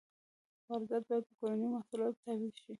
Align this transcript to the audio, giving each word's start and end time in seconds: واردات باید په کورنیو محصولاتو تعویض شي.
واردات 0.69 1.03
باید 1.09 1.25
په 1.27 1.33
کورنیو 1.39 1.73
محصولاتو 1.75 2.21
تعویض 2.25 2.53
شي. 2.61 2.69